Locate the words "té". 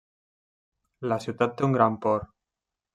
1.61-1.69